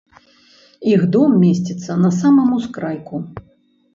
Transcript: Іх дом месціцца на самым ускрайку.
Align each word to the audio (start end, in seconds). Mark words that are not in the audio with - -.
Іх 0.93 1.01
дом 1.15 1.35
месціцца 1.43 1.97
на 2.05 2.11
самым 2.21 2.49
ускрайку. 2.61 3.21